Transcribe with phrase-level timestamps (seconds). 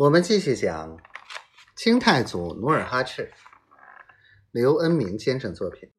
[0.00, 0.98] 我们继续讲
[1.76, 3.34] 清太祖努尔哈赤，
[4.50, 5.92] 刘恩明先生作品。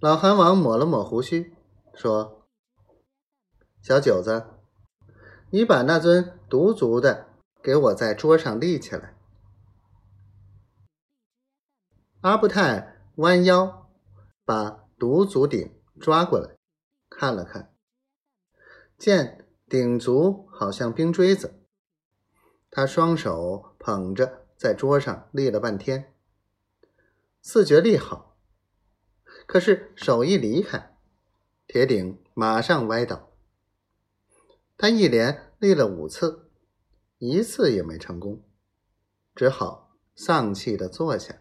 [0.00, 1.54] 老韩王抹了抹胡须，
[1.92, 2.48] 说
[3.84, 4.46] ：“小九子，
[5.50, 7.28] 你把那尊独足的
[7.62, 9.14] 给我在桌上立起来。”
[12.22, 13.90] 阿布泰弯腰
[14.46, 16.56] 把独足鼎抓过来，
[17.10, 17.74] 看了看，
[18.96, 19.46] 见。
[19.70, 21.62] 顶足好像冰锥子，
[22.72, 26.12] 他双手捧着，在桌上立了半天，
[27.40, 28.36] 四觉立好。
[29.46, 30.96] 可是手一离开，
[31.68, 33.30] 铁顶马上歪倒。
[34.76, 36.50] 他一连立了五次，
[37.18, 38.42] 一次也没成功，
[39.36, 41.36] 只好丧气的坐下。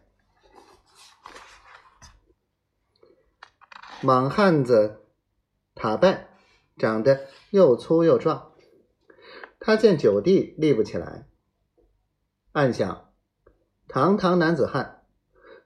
[4.01, 5.07] 莽汉子
[5.73, 6.29] 塔拜
[6.77, 7.27] 长得。
[7.52, 8.52] 又粗又壮，
[9.59, 11.27] 他见九弟立不起来，
[12.51, 13.12] 暗想：
[13.87, 15.04] 堂堂男子汉，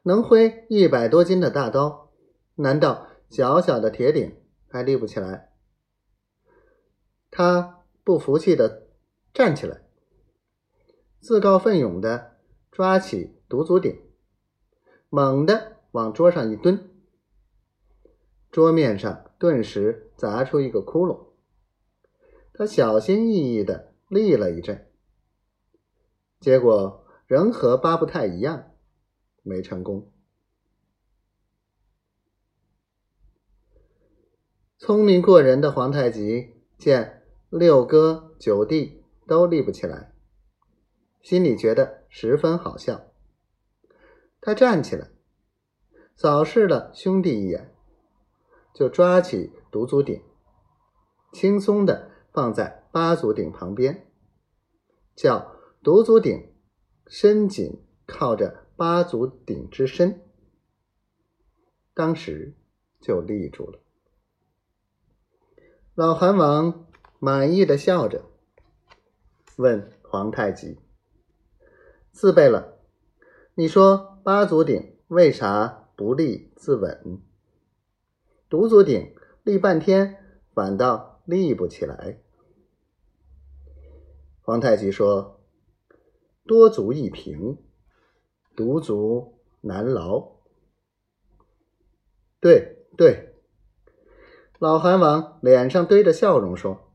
[0.04, 2.12] 能挥一百多斤的大刀，
[2.56, 4.38] 难道小小的铁鼎
[4.70, 5.52] 还立不起来？
[7.30, 8.88] 他不服气的
[9.34, 9.82] 站起来，
[11.20, 12.38] 自告奋勇的
[12.72, 14.02] 抓起独足鼎，
[15.10, 16.90] 猛地往桌上一蹲，
[18.50, 21.33] 桌面上顿时砸出一个窟窿。
[22.56, 24.88] 他小心翼翼的立了一阵，
[26.40, 28.76] 结果仍和八不太一样，
[29.42, 30.12] 没成功。
[34.78, 40.14] 聪明过人的皇太极见六哥九弟都立不起来，
[41.24, 43.08] 心里觉得十分好笑。
[44.40, 45.10] 他站起来，
[46.16, 47.74] 扫视了兄弟一眼，
[48.76, 50.22] 就抓起独足鼎，
[51.32, 52.13] 轻松的。
[52.34, 54.08] 放在八足鼎旁边，
[55.16, 56.52] 叫独足鼎
[57.06, 60.20] 伸紧靠着八足鼎之身，
[61.94, 62.56] 当时
[63.00, 63.80] 就立住了。
[65.94, 66.88] 老韩王
[67.20, 68.26] 满意的笑着，
[69.58, 70.80] 问皇太极
[72.12, 72.80] ：“自备了，
[73.54, 77.22] 你说八足鼎为啥不立自稳？
[78.50, 82.20] 独足鼎立半天，反倒立不起来。”
[84.46, 85.40] 皇太极说
[86.46, 87.58] ：“多足易平，
[88.58, 90.34] 独足难劳。”
[92.42, 93.36] 对对，
[94.60, 96.92] 老韩王脸上堆着笑容说：“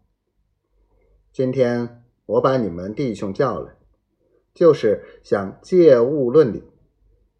[1.32, 3.78] 今天我把你们弟兄叫来，
[4.52, 6.64] 就是想借物论理，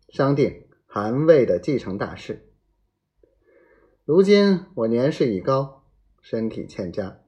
[0.08, 2.50] 商定韩魏的继承大事。
[4.06, 5.84] 如今我年事已高，
[6.22, 7.20] 身体欠佳，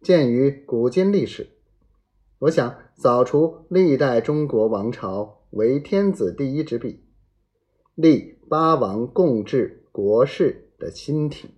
[0.00, 1.50] 鉴于古今历史。”
[2.44, 7.00] 我想扫除历代中国王朝为天子第一之弊，
[7.94, 11.48] 立八王共治国事的新体。